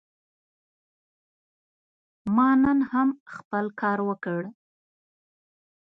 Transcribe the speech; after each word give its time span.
ما 2.35 2.49
نن 2.63 2.79
هم 2.91 3.07
خپل 3.35 3.65
کار 3.81 3.99
وکړ. 4.09 4.41